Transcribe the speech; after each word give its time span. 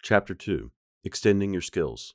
Chapter 0.00 0.32
2 0.32 0.70
Extending 1.02 1.52
Your 1.52 1.60
Skills. 1.60 2.14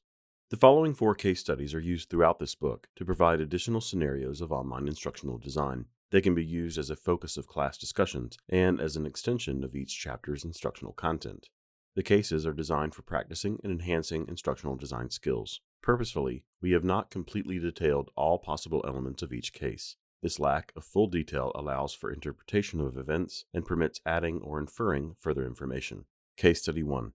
The 0.50 0.58
following 0.58 0.94
four 0.94 1.14
case 1.14 1.42
studies 1.42 1.76
are 1.76 1.82
used 1.82 2.10
throughout 2.10 2.40
this 2.40 2.56
book 2.56 2.88
to 2.96 3.06
provide 3.06 3.42
additional 3.42 3.82
scenarios 3.82 4.40
of 4.40 4.54
online 4.54 4.88
instructional 4.88 5.38
design. 5.38 5.86
They 6.10 6.22
can 6.22 6.34
be 6.34 6.46
used 6.46 6.80
as 6.80 6.90
a 6.90 6.96
focus 6.96 7.36
of 7.36 7.46
class 7.46 7.78
discussions 7.78 8.38
and 8.50 8.80
as 8.80 8.96
an 8.96 9.06
extension 9.06 9.64
of 9.66 9.76
each 9.76 10.00
chapter's 10.00 10.46
instructional 10.46 10.94
content. 10.94 11.50
The 11.96 12.04
cases 12.04 12.48
are 12.48 12.54
designed 12.54 12.96
for 12.96 13.02
practicing 13.04 13.60
and 13.64 13.74
enhancing 13.74 14.28
instructional 14.28 14.78
design 14.78 15.10
skills. 15.12 15.60
Purposefully, 15.82 16.46
we 16.62 16.72
have 16.72 16.86
not 16.86 17.12
completely 17.12 17.60
detailed 17.60 18.10
all 18.16 18.40
possible 18.40 18.84
elements 18.88 19.22
of 19.22 19.34
each 19.34 19.54
case. 19.54 19.98
This 20.24 20.40
lack 20.40 20.72
of 20.78 20.86
full 20.86 21.08
detail 21.08 21.52
allows 21.54 21.94
for 21.94 22.12
interpretation 22.12 22.80
of 22.80 22.98
events 22.98 23.44
and 23.54 23.66
permits 23.66 24.00
adding 24.06 24.40
or 24.42 24.58
inferring 24.58 25.18
further 25.20 25.46
information. 25.46 26.06
Case 26.38 26.62
Study 26.62 26.82
1 26.82 27.12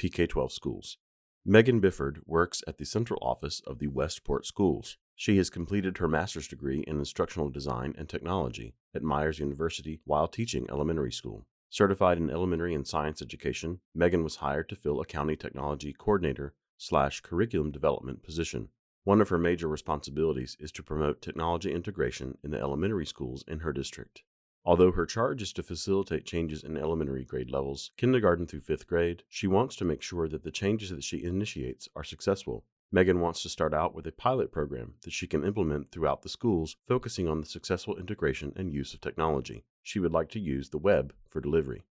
PK 0.00 0.26
12 0.26 0.50
Schools. 0.50 0.96
Megan 1.44 1.78
Bifford 1.78 2.22
works 2.24 2.62
at 2.66 2.78
the 2.78 2.86
central 2.86 3.18
office 3.20 3.60
of 3.66 3.80
the 3.80 3.88
Westport 3.88 4.46
Schools. 4.46 4.96
She 5.14 5.36
has 5.36 5.50
completed 5.50 5.98
her 5.98 6.08
master's 6.08 6.48
degree 6.48 6.82
in 6.86 6.98
instructional 6.98 7.50
design 7.50 7.94
and 7.98 8.08
technology 8.08 8.72
at 8.94 9.02
Myers 9.02 9.40
University 9.40 10.00
while 10.06 10.26
teaching 10.26 10.64
elementary 10.70 11.12
school. 11.12 11.44
Certified 11.68 12.16
in 12.16 12.30
elementary 12.30 12.74
and 12.74 12.86
science 12.86 13.20
education, 13.20 13.80
Megan 13.94 14.24
was 14.24 14.36
hired 14.36 14.70
to 14.70 14.74
fill 14.74 15.02
a 15.02 15.04
county 15.04 15.36
technology 15.36 15.92
coordinator 15.92 16.54
slash 16.78 17.20
curriculum 17.20 17.70
development 17.70 18.22
position. 18.22 18.70
One 19.04 19.20
of 19.20 19.28
her 19.28 19.36
major 19.36 19.68
responsibilities 19.68 20.56
is 20.58 20.72
to 20.72 20.82
promote 20.82 21.20
technology 21.20 21.74
integration 21.74 22.38
in 22.42 22.52
the 22.52 22.58
elementary 22.58 23.04
schools 23.04 23.44
in 23.46 23.58
her 23.58 23.74
district. 23.74 24.22
Although 24.64 24.92
her 24.92 25.06
charge 25.06 25.40
is 25.40 25.52
to 25.54 25.62
facilitate 25.62 26.26
changes 26.26 26.62
in 26.62 26.76
elementary 26.76 27.24
grade 27.24 27.50
levels, 27.50 27.92
kindergarten 27.96 28.46
through 28.46 28.60
fifth 28.60 28.86
grade, 28.86 29.22
she 29.28 29.46
wants 29.46 29.74
to 29.76 29.84
make 29.84 30.02
sure 30.02 30.28
that 30.28 30.42
the 30.42 30.50
changes 30.50 30.90
that 30.90 31.02
she 31.02 31.22
initiates 31.22 31.88
are 31.96 32.04
successful. 32.04 32.64
Megan 32.92 33.20
wants 33.20 33.42
to 33.42 33.48
start 33.48 33.72
out 33.72 33.94
with 33.94 34.06
a 34.06 34.12
pilot 34.12 34.50
program 34.50 34.94
that 35.02 35.12
she 35.12 35.26
can 35.26 35.44
implement 35.44 35.90
throughout 35.90 36.22
the 36.22 36.28
schools, 36.28 36.76
focusing 36.86 37.28
on 37.28 37.40
the 37.40 37.46
successful 37.46 37.96
integration 37.96 38.52
and 38.56 38.74
use 38.74 38.92
of 38.92 39.00
technology. 39.00 39.64
She 39.82 39.98
would 40.00 40.12
like 40.12 40.28
to 40.30 40.40
use 40.40 40.70
the 40.70 40.78
web 40.78 41.14
for 41.28 41.40
delivery. 41.40 41.84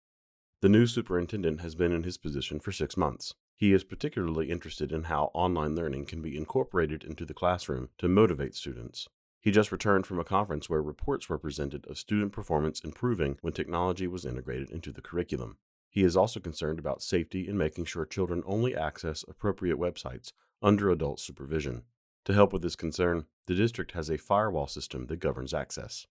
The 0.61 0.69
new 0.69 0.87
superintendent 0.87 1.61
has 1.61 1.75
been 1.75 1.91
in 1.91 2.01
his 2.01 2.17
position 2.17 2.59
for 2.59 2.71
six 2.71 2.97
months. 2.97 3.35
He 3.55 3.73
is 3.73 3.83
particularly 3.83 4.49
interested 4.49 4.91
in 4.91 5.03
how 5.03 5.29
online 5.35 5.75
learning 5.75 6.05
can 6.05 6.21
be 6.21 6.35
incorporated 6.35 7.03
into 7.03 7.25
the 7.25 7.33
classroom 7.33 7.89
to 7.99 8.07
motivate 8.07 8.55
students. 8.55 9.07
He 9.39 9.51
just 9.51 9.71
returned 9.71 10.05
from 10.05 10.19
a 10.19 10.23
conference 10.23 10.69
where 10.69 10.81
reports 10.81 11.29
were 11.29 11.37
presented 11.37 11.85
of 11.87 11.97
student 11.97 12.31
performance 12.31 12.81
improving 12.81 13.37
when 13.41 13.53
technology 13.53 14.07
was 14.07 14.25
integrated 14.25 14.69
into 14.69 14.91
the 14.91 15.01
curriculum. 15.01 15.57
He 15.89 16.03
is 16.03 16.17
also 16.17 16.39
concerned 16.39 16.79
about 16.79 17.01
safety 17.01 17.47
in 17.47 17.57
making 17.57 17.85
sure 17.85 18.05
children 18.05 18.43
only 18.45 18.75
access 18.75 19.23
appropriate 19.27 19.77
websites 19.77 20.31
under 20.61 20.89
adult 20.89 21.19
supervision. 21.19 21.83
To 22.25 22.33
help 22.33 22.51
with 22.51 22.61
this 22.61 22.75
concern, 22.75 23.25
the 23.45 23.55
district 23.55 23.93
has 23.93 24.09
a 24.09 24.17
firewall 24.17 24.67
system 24.67 25.07
that 25.07 25.21
governs 25.21 25.53
access. 25.53 26.07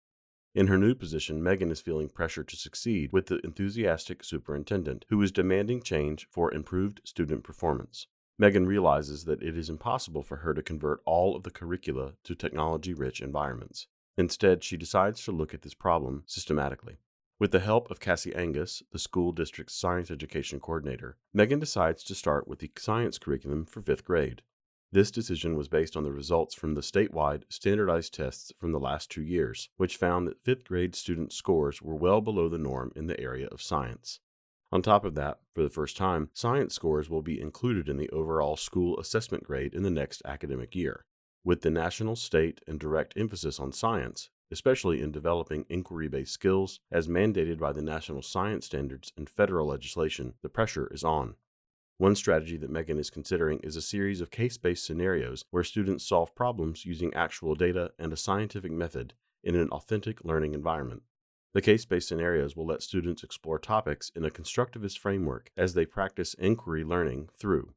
In 0.55 0.69
her 0.69 0.79
new 0.79 0.95
position, 0.95 1.43
Megan 1.43 1.71
is 1.71 1.83
feeling 1.83 2.09
pressure 2.09 2.43
to 2.43 2.57
succeed 2.57 3.13
with 3.13 3.27
the 3.27 3.41
enthusiastic 3.45 4.25
superintendent 4.25 5.05
who 5.11 5.21
is 5.21 5.31
demanding 5.31 5.83
change 5.83 6.27
for 6.31 6.55
improved 6.55 7.03
student 7.05 7.45
performance. 7.45 8.07
Megan 8.39 8.67
realizes 8.67 9.25
that 9.25 9.43
it 9.43 9.57
is 9.57 9.71
impossible 9.71 10.23
for 10.23 10.37
her 10.39 10.53
to 10.53 10.63
convert 10.63 11.01
all 11.07 11.35
of 11.35 11.43
the 11.43 11.51
curricula 11.51 12.13
to 12.25 12.35
technology 12.35 12.93
rich 12.93 13.21
environments. 13.21 13.87
Instead, 14.19 14.63
she 14.63 14.77
decides 14.77 15.25
to 15.25 15.33
look 15.33 15.55
at 15.55 15.63
this 15.63 15.75
problem 15.75 16.23
systematically. 16.27 16.97
With 17.39 17.51
the 17.51 17.61
help 17.61 17.91
of 17.91 18.01
Cassie 18.01 18.35
Angus, 18.35 18.83
the 18.93 18.99
school 18.99 19.33
district's 19.33 19.75
science 19.75 20.11
education 20.11 20.61
coordinator, 20.61 21.17
Megan 21.33 21.59
decides 21.59 22.03
to 22.05 22.15
start 22.15 22.47
with 22.47 22.59
the 22.59 22.71
science 22.79 23.19
curriculum 23.19 23.65
for 23.65 23.81
fifth 23.81 24.05
grade. 24.05 24.43
This 24.93 25.11
decision 25.11 25.57
was 25.57 25.69
based 25.69 25.97
on 25.97 26.05
the 26.05 26.13
results 26.13 26.55
from 26.55 26.75
the 26.75 26.81
statewide 26.81 27.43
standardized 27.49 28.15
tests 28.15 28.53
from 28.59 28.73
the 28.73 28.81
last 28.81 29.11
two 29.11 29.23
years, 29.23 29.69
which 29.77 29.97
found 29.97 30.27
that 30.27 30.45
fifth 30.45 30.65
grade 30.65 30.95
student 30.95 31.33
scores 31.33 31.83
were 31.83 31.97
well 31.97 32.21
below 32.21 32.49
the 32.49 32.59
norm 32.59 32.93
in 32.95 33.07
the 33.07 33.21
area 33.21 33.49
of 33.49 33.61
science. 33.61 34.21
On 34.73 34.83
top 34.83 35.05
of 35.05 35.15
that, 35.15 35.39
for 35.55 35.63
the 35.63 35.71
first 35.71 35.97
time, 35.97 36.31
science 36.33 36.75
scores 36.75 37.09
will 37.09 37.23
be 37.23 37.41
included 37.41 37.89
in 37.89 37.97
the 37.97 38.11
overall 38.11 38.57
school 38.57 38.99
assessment 38.99 39.45
grade 39.45 39.75
in 39.75 39.85
the 39.85 39.91
next 39.91 40.23
academic 40.25 40.75
year. 40.75 41.05
With 41.45 41.63
the 41.63 41.71
national, 41.71 42.17
state, 42.17 42.61
and 42.67 42.81
direct 42.81 43.15
emphasis 43.17 43.61
on 43.61 43.71
science, 43.71 44.31
especially 44.51 45.01
in 45.01 45.13
developing 45.13 45.67
inquiry 45.69 46.09
based 46.09 46.33
skills, 46.33 46.81
as 46.91 47.07
mandated 47.07 47.59
by 47.59 47.73
the 47.73 47.83
national 47.83 48.23
science 48.23 48.67
standards 48.67 49.13
and 49.17 49.31
federal 49.31 49.69
legislation, 49.69 50.35
the 50.43 50.49
pressure 50.49 50.89
is 50.93 51.05
on. 51.05 51.37
One 51.99 52.17
strategy 52.17 52.57
that 52.59 52.71
Megan 52.71 52.99
is 52.99 53.09
considering 53.09 53.61
is 53.61 53.77
a 53.77 53.83
series 53.83 54.21
of 54.21 54.31
case 54.31 54.59
based 54.59 54.85
scenarios 54.85 55.45
where 55.51 55.65
students 55.65 56.07
solve 56.07 56.35
problems 56.35 56.85
using 56.85 57.15
actual 57.15 57.55
data 57.55 57.93
and 57.99 58.13
a 58.13 58.17
scientific 58.17 58.73
method 58.73 59.15
in 59.43 59.55
an 59.55 59.69
authentic 59.71 60.25
learning 60.25 60.53
environment. 60.53 61.03
The 61.57 61.63
case 61.63 61.87
based 61.87 62.09
scenarios 62.09 62.55
will 62.55 62.67
let 62.67 62.83
students 62.83 63.25
explore 63.25 63.59
topics 63.59 64.13
in 64.15 64.27
a 64.27 64.31
constructivist 64.31 64.99
framework 64.99 65.51
as 65.57 65.73
they 65.73 65.87
practice 65.87 66.35
inquiry 66.35 66.85
learning 66.85 67.31
through. 67.35 67.73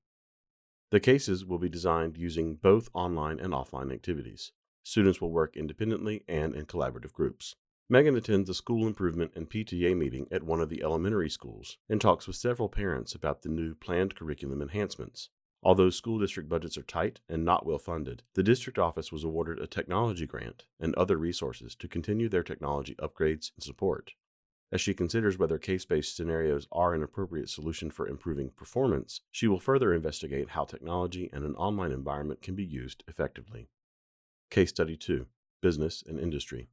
The 0.91 0.99
cases 0.99 1.45
will 1.45 1.59
be 1.59 1.69
designed 1.69 2.17
using 2.17 2.55
both 2.55 2.89
online 2.93 3.39
and 3.39 3.53
offline 3.53 3.93
activities. 3.93 4.51
Students 4.83 5.21
will 5.21 5.31
work 5.31 5.55
independently 5.55 6.25
and 6.27 6.55
in 6.55 6.65
collaborative 6.65 7.13
groups. 7.13 7.55
Megan 7.89 8.17
attends 8.17 8.49
a 8.49 8.53
school 8.53 8.85
improvement 8.85 9.31
and 9.33 9.49
PTA 9.49 9.95
meeting 9.95 10.27
at 10.29 10.43
one 10.43 10.59
of 10.59 10.67
the 10.67 10.83
elementary 10.83 11.29
schools 11.29 11.77
and 11.87 12.01
talks 12.01 12.27
with 12.27 12.35
several 12.35 12.67
parents 12.67 13.15
about 13.15 13.43
the 13.43 13.49
new 13.49 13.75
planned 13.75 14.13
curriculum 14.13 14.61
enhancements. 14.61 15.29
Although 15.61 15.89
school 15.89 16.19
district 16.19 16.47
budgets 16.47 16.77
are 16.77 16.83
tight 16.83 17.19
and 17.27 17.43
not 17.43 17.65
well 17.65 17.79
funded, 17.79 18.23
the 18.33 18.43
district 18.43 18.79
office 18.79 19.11
was 19.11 19.25
awarded 19.25 19.59
a 19.59 19.67
technology 19.67 20.25
grant 20.25 20.65
and 20.79 20.95
other 20.95 21.17
resources 21.17 21.75
to 21.75 21.87
continue 21.87 22.29
their 22.29 22.43
technology 22.43 22.95
upgrades 22.95 23.51
and 23.55 23.63
support. 23.63 24.13
As 24.71 24.79
she 24.79 24.93
considers 24.93 25.37
whether 25.37 25.57
case 25.57 25.83
based 25.83 26.15
scenarios 26.15 26.67
are 26.71 26.93
an 26.93 27.03
appropriate 27.03 27.49
solution 27.49 27.91
for 27.91 28.07
improving 28.07 28.51
performance, 28.51 29.21
she 29.31 29.47
will 29.47 29.59
further 29.59 29.93
investigate 29.93 30.51
how 30.51 30.63
technology 30.63 31.29
and 31.33 31.43
an 31.43 31.55
online 31.55 31.91
environment 31.91 32.41
can 32.41 32.55
be 32.55 32.63
used 32.63 33.03
effectively. 33.07 33.67
Case 34.49 34.69
Study 34.69 34.95
2 34.95 35.25
Business 35.61 36.03
and 36.07 36.19
Industry 36.19 36.69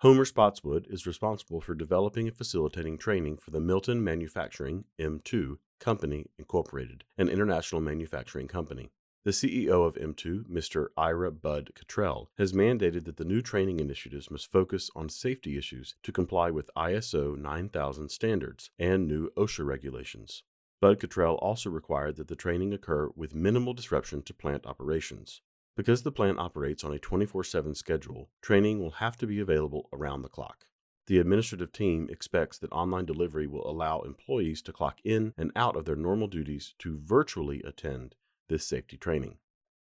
Homer 0.00 0.26
Spotswood 0.26 0.86
is 0.90 1.06
responsible 1.06 1.62
for 1.62 1.74
developing 1.74 2.26
and 2.26 2.36
facilitating 2.36 2.98
training 2.98 3.38
for 3.38 3.50
the 3.50 3.60
Milton 3.60 4.04
Manufacturing 4.04 4.84
M2 5.00 5.56
Company 5.78 6.26
Incorporated, 6.38 7.04
an 7.18 7.28
international 7.28 7.80
manufacturing 7.80 8.48
company. 8.48 8.90
The 9.24 9.32
CEO 9.32 9.84
of 9.84 9.96
M2, 9.96 10.44
Mr. 10.44 10.86
Ira 10.96 11.32
Bud 11.32 11.72
Cottrell, 11.74 12.30
has 12.38 12.52
mandated 12.52 13.06
that 13.06 13.16
the 13.16 13.24
new 13.24 13.42
training 13.42 13.80
initiatives 13.80 14.30
must 14.30 14.52
focus 14.52 14.88
on 14.94 15.08
safety 15.08 15.58
issues 15.58 15.96
to 16.04 16.12
comply 16.12 16.50
with 16.52 16.70
ISO 16.76 17.36
9000 17.36 18.08
standards 18.08 18.70
and 18.78 19.08
new 19.08 19.30
OSHA 19.36 19.66
regulations. 19.66 20.44
Bud 20.80 21.00
Cottrell 21.00 21.34
also 21.36 21.70
required 21.70 22.16
that 22.16 22.28
the 22.28 22.36
training 22.36 22.72
occur 22.72 23.10
with 23.16 23.34
minimal 23.34 23.74
disruption 23.74 24.22
to 24.22 24.32
plant 24.32 24.64
operations. 24.64 25.40
Because 25.76 26.04
the 26.04 26.12
plant 26.12 26.38
operates 26.38 26.84
on 26.84 26.92
a 26.92 26.98
24 27.00 27.42
7 27.42 27.74
schedule, 27.74 28.30
training 28.40 28.80
will 28.80 28.92
have 29.02 29.16
to 29.16 29.26
be 29.26 29.40
available 29.40 29.88
around 29.92 30.22
the 30.22 30.28
clock. 30.28 30.66
The 31.06 31.18
administrative 31.18 31.70
team 31.70 32.08
expects 32.10 32.58
that 32.58 32.72
online 32.72 33.04
delivery 33.04 33.46
will 33.46 33.68
allow 33.68 34.00
employees 34.00 34.60
to 34.62 34.72
clock 34.72 34.98
in 35.04 35.34
and 35.38 35.52
out 35.54 35.76
of 35.76 35.84
their 35.84 35.94
normal 35.94 36.26
duties 36.26 36.74
to 36.80 36.98
virtually 36.98 37.62
attend 37.62 38.16
this 38.48 38.66
safety 38.66 38.96
training. 38.96 39.38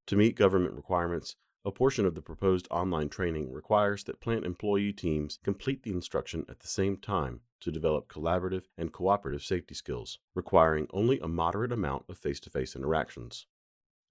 To 0.07 0.17
meet 0.17 0.37
government 0.37 0.75
requirements, 0.75 1.37
a 1.65 1.71
portion 1.71 2.07
of 2.07 2.15
the 2.15 2.23
proposed 2.23 2.69
online 2.71 3.09
training 3.09 3.53
requires 3.53 4.05
that 4.05 4.21
plant 4.21 4.45
employee 4.45 4.93
teams 4.93 5.39
complete 5.43 5.83
the 5.83 5.91
instruction 5.91 6.45
at 6.49 6.61
the 6.61 6.69
same 6.69 6.97
time 6.97 7.41
to 7.61 7.73
develop 7.73 8.09
collaborative 8.09 8.65
and 8.77 8.93
cooperative 8.93 9.43
safety 9.43 9.75
skills, 9.75 10.19
requiring 10.35 10.87
only 10.93 11.19
a 11.21 11.29
moderate 11.29 11.73
amount 11.73 12.05
of 12.09 12.19
face 12.19 12.39
to 12.41 12.51
face 12.51 12.77
interactions. 12.77 13.47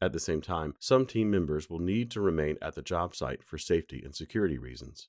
At 0.01 0.11
the 0.11 0.19
same 0.19 0.41
time, 0.41 0.75
some 0.79 1.05
team 1.05 1.31
members 1.31 1.69
will 1.69 1.79
need 1.79 2.11
to 2.11 2.21
remain 2.21 2.57
at 2.61 2.75
the 2.75 2.81
job 2.81 3.15
site 3.15 3.43
for 3.43 3.57
safety 3.57 4.01
and 4.03 4.13
security 4.13 4.57
reasons. 4.57 5.07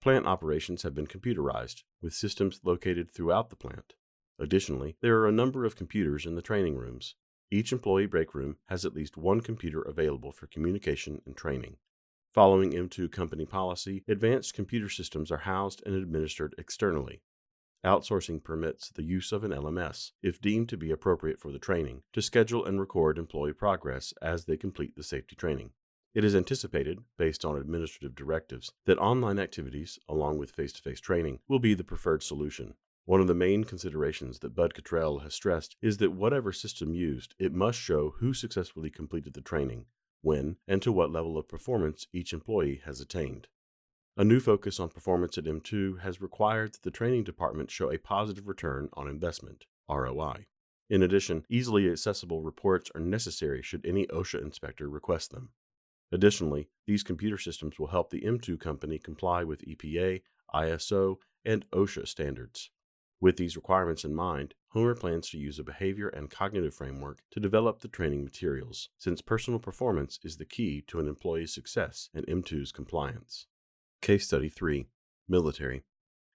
Plant 0.00 0.26
operations 0.26 0.82
have 0.82 0.94
been 0.94 1.06
computerized, 1.06 1.82
with 2.00 2.14
systems 2.14 2.60
located 2.64 3.10
throughout 3.10 3.50
the 3.50 3.56
plant. 3.56 3.92
Additionally, 4.38 4.96
there 5.02 5.18
are 5.18 5.28
a 5.28 5.32
number 5.32 5.66
of 5.66 5.76
computers 5.76 6.24
in 6.24 6.36
the 6.36 6.42
training 6.42 6.76
rooms. 6.76 7.16
Each 7.50 7.70
employee 7.70 8.06
break 8.06 8.34
room 8.34 8.56
has 8.68 8.86
at 8.86 8.94
least 8.94 9.18
one 9.18 9.42
computer 9.42 9.82
available 9.82 10.32
for 10.32 10.46
communication 10.46 11.20
and 11.26 11.36
training. 11.36 11.76
Following 12.32 12.72
M2 12.72 13.12
company 13.12 13.44
policy, 13.44 14.02
advanced 14.08 14.54
computer 14.54 14.88
systems 14.88 15.30
are 15.30 15.38
housed 15.38 15.82
and 15.84 15.94
administered 15.94 16.54
externally. 16.56 17.20
Outsourcing 17.84 18.42
permits 18.42 18.88
the 18.88 19.02
use 19.02 19.32
of 19.32 19.44
an 19.44 19.50
LMS, 19.50 20.12
if 20.22 20.40
deemed 20.40 20.68
to 20.70 20.76
be 20.78 20.90
appropriate 20.90 21.40
for 21.40 21.50
the 21.50 21.58
training, 21.58 22.02
to 22.12 22.22
schedule 22.22 22.64
and 22.64 22.80
record 22.80 23.18
employee 23.18 23.52
progress 23.52 24.14
as 24.22 24.44
they 24.46 24.56
complete 24.56 24.96
the 24.96 25.02
safety 25.02 25.36
training. 25.36 25.72
It 26.12 26.24
is 26.24 26.34
anticipated, 26.34 27.04
based 27.16 27.44
on 27.44 27.56
administrative 27.56 28.16
directives, 28.16 28.72
that 28.84 28.98
online 28.98 29.38
activities, 29.38 29.96
along 30.08 30.38
with 30.38 30.50
face 30.50 30.72
to 30.72 30.82
face 30.82 30.98
training, 30.98 31.38
will 31.46 31.60
be 31.60 31.72
the 31.72 31.84
preferred 31.84 32.24
solution. 32.24 32.74
One 33.04 33.20
of 33.20 33.28
the 33.28 33.34
main 33.34 33.62
considerations 33.62 34.40
that 34.40 34.54
Bud 34.54 34.74
Cottrell 34.74 35.20
has 35.20 35.34
stressed 35.34 35.76
is 35.80 35.98
that 35.98 36.10
whatever 36.10 36.50
system 36.50 36.94
used, 36.94 37.36
it 37.38 37.52
must 37.52 37.78
show 37.78 38.14
who 38.18 38.34
successfully 38.34 38.90
completed 38.90 39.34
the 39.34 39.40
training, 39.40 39.86
when, 40.20 40.56
and 40.66 40.82
to 40.82 40.90
what 40.90 41.12
level 41.12 41.38
of 41.38 41.48
performance 41.48 42.08
each 42.12 42.32
employee 42.32 42.82
has 42.84 43.00
attained. 43.00 43.46
A 44.16 44.24
new 44.24 44.40
focus 44.40 44.80
on 44.80 44.88
performance 44.88 45.38
at 45.38 45.44
M2 45.44 46.00
has 46.00 46.20
required 46.20 46.72
that 46.72 46.82
the 46.82 46.90
training 46.90 47.22
department 47.22 47.70
show 47.70 47.90
a 47.90 47.98
positive 47.98 48.48
return 48.48 48.88
on 48.94 49.06
investment, 49.06 49.66
ROI. 49.88 50.46
In 50.88 51.04
addition, 51.04 51.46
easily 51.48 51.88
accessible 51.88 52.42
reports 52.42 52.90
are 52.96 53.00
necessary 53.00 53.62
should 53.62 53.86
any 53.86 54.08
OSHA 54.08 54.42
inspector 54.42 54.88
request 54.88 55.30
them. 55.30 55.50
Additionally, 56.12 56.68
these 56.86 57.02
computer 57.02 57.38
systems 57.38 57.78
will 57.78 57.88
help 57.88 58.10
the 58.10 58.22
M2 58.22 58.58
company 58.58 58.98
comply 58.98 59.44
with 59.44 59.64
EPA, 59.66 60.22
ISO, 60.54 61.16
and 61.44 61.68
OSHA 61.70 62.08
standards. 62.08 62.70
With 63.20 63.36
these 63.36 63.56
requirements 63.56 64.04
in 64.04 64.14
mind, 64.14 64.54
Homer 64.68 64.94
plans 64.94 65.30
to 65.30 65.38
use 65.38 65.58
a 65.58 65.64
behavior 65.64 66.08
and 66.08 66.30
cognitive 66.30 66.74
framework 66.74 67.22
to 67.32 67.40
develop 67.40 67.80
the 67.80 67.88
training 67.88 68.24
materials, 68.24 68.88
since 68.98 69.20
personal 69.20 69.58
performance 69.58 70.18
is 70.22 70.36
the 70.36 70.44
key 70.44 70.82
to 70.86 71.00
an 71.00 71.08
employee's 71.08 71.52
success 71.52 72.08
and 72.14 72.26
M2's 72.26 72.72
compliance. 72.72 73.46
Case 74.00 74.26
Study 74.26 74.48
3 74.48 74.86
Military 75.28 75.82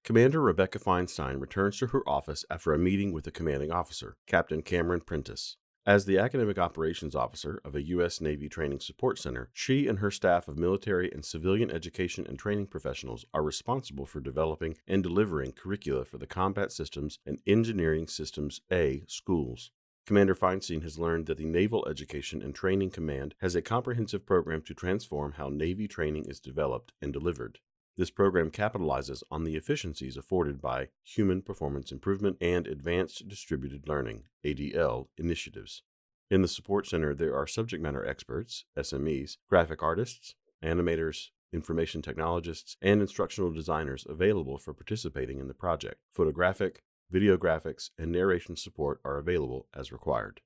Commander 0.03 0.41
Rebecca 0.41 0.77
Feinstein 0.77 1.41
returns 1.41 1.79
to 1.79 1.87
her 1.87 2.07
office 2.07 2.45
after 2.51 2.73
a 2.73 2.77
meeting 2.77 3.11
with 3.11 3.23
the 3.23 3.31
commanding 3.31 3.71
officer, 3.71 4.17
Captain 4.27 4.61
Cameron 4.61 5.01
Prentice. 5.01 5.57
As 5.87 6.05
the 6.05 6.17
academic 6.17 6.57
operations 6.57 7.15
officer 7.15 7.61
of 7.63 7.75
a 7.75 7.83
U.S. 7.83 8.19
Navy 8.19 8.49
Training 8.49 8.79
Support 8.79 9.19
Center, 9.19 9.51
she 9.53 9.87
and 9.87 9.99
her 9.99 10.09
staff 10.09 10.47
of 10.47 10.57
military 10.57 11.11
and 11.11 11.23
civilian 11.23 11.69
education 11.69 12.25
and 12.27 12.39
training 12.39 12.65
professionals 12.65 13.23
are 13.35 13.43
responsible 13.43 14.07
for 14.07 14.19
developing 14.19 14.77
and 14.87 15.03
delivering 15.03 15.51
curricula 15.51 16.03
for 16.03 16.17
the 16.17 16.25
Combat 16.25 16.71
Systems 16.71 17.19
and 17.23 17.39
Engineering 17.45 18.07
Systems 18.07 18.61
A 18.71 19.03
schools. 19.05 19.69
Commander 20.07 20.33
Feinstein 20.33 20.81
has 20.81 20.97
learned 20.97 21.27
that 21.27 21.37
the 21.37 21.45
Naval 21.45 21.87
Education 21.87 22.41
and 22.41 22.55
Training 22.55 22.89
Command 22.89 23.35
has 23.41 23.53
a 23.53 23.61
comprehensive 23.61 24.25
program 24.25 24.63
to 24.63 24.73
transform 24.73 25.33
how 25.33 25.49
Navy 25.49 25.87
training 25.87 26.25
is 26.25 26.39
developed 26.39 26.93
and 26.99 27.13
delivered. 27.13 27.59
This 27.97 28.11
program 28.11 28.51
capitalizes 28.51 29.23
on 29.31 29.45
the 29.45 29.55
efficiencies 29.55 30.17
afforded 30.17 30.61
by 30.61 30.89
Human 31.01 31.41
Performance 31.41 31.93
Improvement 31.93 32.35
and 32.41 32.67
Advanced 32.67 33.29
Distributed 33.29 33.87
Learning 33.87 34.23
ADL 34.43 35.07
initiatives. 35.17 35.81
In 36.29 36.41
the 36.41 36.49
Support 36.49 36.87
Center, 36.87 37.15
there 37.15 37.37
are 37.37 37.47
subject 37.47 37.81
matter 37.81 38.05
experts, 38.05 38.65
SMEs, 38.77 39.37
graphic 39.47 39.81
artists, 39.81 40.35
animators, 40.61 41.29
information 41.53 42.01
technologists, 42.01 42.75
and 42.81 42.99
instructional 42.99 43.53
designers 43.53 44.05
available 44.09 44.57
for 44.57 44.73
participating 44.73 45.39
in 45.39 45.47
the 45.47 45.53
project. 45.53 46.01
Photographic, 46.11 46.83
videographics, 47.13 47.91
and 47.97 48.11
narration 48.11 48.57
support 48.57 48.99
are 49.05 49.17
available 49.17 49.67
as 49.73 49.93
required. 49.93 50.41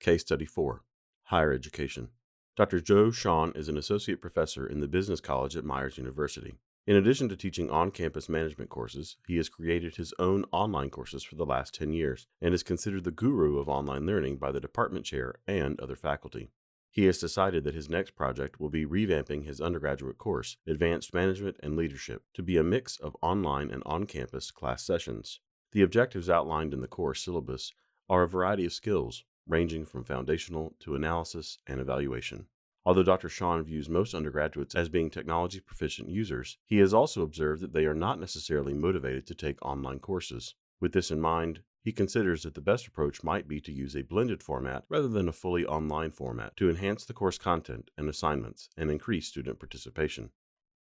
Case 0.00 0.20
Study 0.20 0.44
4 0.44 0.82
Higher 1.24 1.52
Education 1.54 2.08
Dr. 2.56 2.80
Joe 2.80 3.10
Sean 3.10 3.52
is 3.54 3.68
an 3.68 3.78
associate 3.78 4.20
professor 4.20 4.66
in 4.66 4.80
the 4.80 4.86
Business 4.86 5.20
College 5.20 5.56
at 5.56 5.64
Myers 5.64 5.96
University. 5.96 6.54
In 6.86 6.96
addition 6.96 7.30
to 7.30 7.36
teaching 7.36 7.70
on 7.70 7.90
campus 7.90 8.28
management 8.28 8.68
courses, 8.68 9.16
he 9.26 9.38
has 9.38 9.48
created 9.48 9.96
his 9.96 10.12
own 10.18 10.44
online 10.52 10.90
courses 10.90 11.24
for 11.24 11.34
the 11.34 11.46
last 11.46 11.74
10 11.74 11.94
years 11.94 12.26
and 12.42 12.52
is 12.52 12.62
considered 12.62 13.04
the 13.04 13.10
guru 13.10 13.58
of 13.58 13.70
online 13.70 14.04
learning 14.04 14.36
by 14.36 14.52
the 14.52 14.60
department 14.60 15.06
chair 15.06 15.36
and 15.46 15.80
other 15.80 15.96
faculty. 15.96 16.50
He 16.90 17.06
has 17.06 17.18
decided 17.18 17.64
that 17.64 17.74
his 17.74 17.88
next 17.88 18.10
project 18.14 18.60
will 18.60 18.68
be 18.68 18.84
revamping 18.84 19.44
his 19.44 19.62
undergraduate 19.62 20.18
course, 20.18 20.58
Advanced 20.66 21.14
Management 21.14 21.56
and 21.62 21.74
Leadership, 21.74 22.22
to 22.34 22.42
be 22.42 22.58
a 22.58 22.62
mix 22.62 22.98
of 22.98 23.16
online 23.22 23.70
and 23.70 23.82
on 23.86 24.04
campus 24.04 24.50
class 24.50 24.84
sessions. 24.84 25.40
The 25.72 25.80
objectives 25.80 26.28
outlined 26.28 26.74
in 26.74 26.82
the 26.82 26.86
course 26.86 27.24
syllabus 27.24 27.72
are 28.10 28.24
a 28.24 28.28
variety 28.28 28.66
of 28.66 28.74
skills, 28.74 29.24
ranging 29.48 29.86
from 29.86 30.04
foundational 30.04 30.76
to 30.80 30.94
analysis 30.94 31.58
and 31.66 31.80
evaluation. 31.80 32.46
Although 32.86 33.02
Dr. 33.02 33.30
Sean 33.30 33.62
views 33.62 33.88
most 33.88 34.14
undergraduates 34.14 34.74
as 34.74 34.90
being 34.90 35.08
technology 35.08 35.60
proficient 35.60 36.10
users, 36.10 36.58
he 36.66 36.78
has 36.78 36.92
also 36.92 37.22
observed 37.22 37.62
that 37.62 37.72
they 37.72 37.86
are 37.86 37.94
not 37.94 38.20
necessarily 38.20 38.74
motivated 38.74 39.26
to 39.26 39.34
take 39.34 39.64
online 39.64 40.00
courses. 40.00 40.54
With 40.80 40.92
this 40.92 41.10
in 41.10 41.20
mind, 41.20 41.60
he 41.80 41.92
considers 41.92 42.42
that 42.42 42.54
the 42.54 42.60
best 42.60 42.86
approach 42.86 43.22
might 43.22 43.48
be 43.48 43.60
to 43.60 43.72
use 43.72 43.94
a 43.94 44.02
blended 44.02 44.42
format 44.42 44.84
rather 44.88 45.08
than 45.08 45.28
a 45.28 45.32
fully 45.32 45.64
online 45.64 46.10
format 46.10 46.56
to 46.56 46.68
enhance 46.68 47.04
the 47.04 47.14
course 47.14 47.38
content 47.38 47.90
and 47.96 48.08
assignments 48.08 48.68
and 48.76 48.90
increase 48.90 49.28
student 49.28 49.58
participation. 49.58 50.30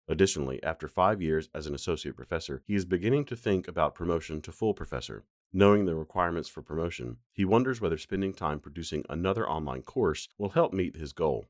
Additionally, 0.08 0.62
after 0.62 0.88
five 0.88 1.22
years 1.22 1.48
as 1.54 1.66
an 1.66 1.74
associate 1.74 2.16
professor, 2.16 2.62
he 2.66 2.74
is 2.74 2.84
beginning 2.84 3.24
to 3.26 3.36
think 3.36 3.68
about 3.68 3.94
promotion 3.94 4.40
to 4.42 4.52
full 4.52 4.74
professor. 4.74 5.24
Knowing 5.52 5.84
the 5.84 5.94
requirements 5.94 6.48
for 6.48 6.62
promotion, 6.62 7.18
he 7.32 7.44
wonders 7.44 7.80
whether 7.80 7.98
spending 7.98 8.32
time 8.32 8.58
producing 8.58 9.04
another 9.08 9.48
online 9.48 9.82
course 9.82 10.28
will 10.38 10.50
help 10.50 10.72
meet 10.72 10.96
his 10.96 11.12
goal. 11.12 11.46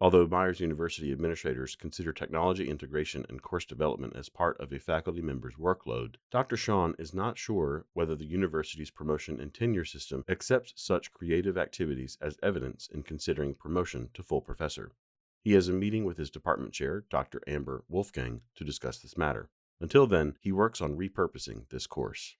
Although 0.00 0.26
Myers 0.26 0.58
University 0.58 1.12
administrators 1.12 1.76
consider 1.76 2.12
technology 2.12 2.68
integration 2.68 3.24
and 3.28 3.40
course 3.40 3.64
development 3.64 4.16
as 4.16 4.28
part 4.28 4.60
of 4.60 4.72
a 4.72 4.80
faculty 4.80 5.22
member's 5.22 5.54
workload, 5.54 6.16
Dr. 6.30 6.56
Sean 6.56 6.94
is 6.98 7.14
not 7.14 7.38
sure 7.38 7.86
whether 7.92 8.16
the 8.16 8.24
university's 8.24 8.90
promotion 8.90 9.40
and 9.40 9.54
tenure 9.54 9.84
system 9.84 10.24
accepts 10.28 10.72
such 10.76 11.12
creative 11.12 11.56
activities 11.56 12.18
as 12.20 12.36
evidence 12.42 12.88
in 12.92 13.04
considering 13.04 13.54
promotion 13.54 14.10
to 14.14 14.22
full 14.24 14.40
professor. 14.40 14.90
He 15.44 15.52
has 15.52 15.68
a 15.68 15.72
meeting 15.72 16.04
with 16.04 16.18
his 16.18 16.30
department 16.30 16.72
chair, 16.72 17.04
Dr. 17.10 17.40
Amber 17.46 17.84
Wolfgang, 17.88 18.42
to 18.54 18.64
discuss 18.64 18.98
this 18.98 19.16
matter. 19.16 19.50
Until 19.80 20.06
then, 20.06 20.36
he 20.40 20.52
works 20.52 20.80
on 20.80 20.96
repurposing 20.96 21.68
this 21.70 21.86
course. 21.86 22.36